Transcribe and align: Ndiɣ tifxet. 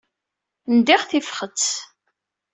Ndiɣ 0.75 1.01
tifxet. 1.09 1.61